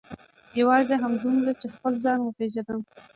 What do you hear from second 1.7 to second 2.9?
خپل ځان وپېژنم.